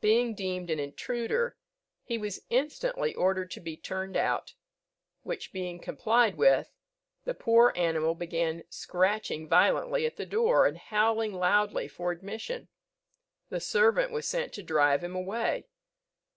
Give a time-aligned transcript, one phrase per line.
[0.00, 1.56] Being deemed an intruder,
[2.04, 4.54] he was instantly ordered to be turned out;
[5.24, 6.70] which, being complied with,
[7.24, 12.68] the poor animal began scratching violently at the door, and howling loudly for admission.
[13.48, 15.66] The servant was sent to drive him away.